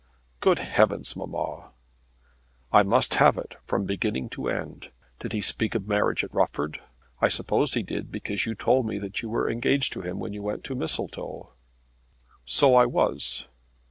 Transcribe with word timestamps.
"Good 0.39 0.57
heavens, 0.57 1.15
mamma!" 1.15 1.73
"I 2.71 2.81
must 2.81 3.13
have 3.21 3.37
it 3.37 3.57
from 3.67 3.83
the 3.83 3.93
beginning 3.93 4.29
to 4.29 4.45
the 4.47 4.49
end. 4.51 4.89
Did 5.19 5.31
he 5.31 5.41
speak 5.41 5.75
of 5.75 5.87
marriage 5.87 6.23
at 6.23 6.33
Rufford? 6.33 6.81
I 7.21 7.27
suppose 7.27 7.75
he 7.75 7.83
did 7.83 8.11
because 8.11 8.47
you 8.47 8.55
told 8.55 8.87
me 8.87 8.97
that 8.97 9.21
you 9.21 9.29
were 9.29 9.47
engaged 9.47 9.93
to 9.93 10.01
him 10.01 10.17
when 10.17 10.33
you 10.33 10.41
went 10.41 10.63
to 10.63 10.75
Mistletoe." 10.75 11.53
"So 12.47 12.73
I 12.73 12.87
was." 12.87 13.45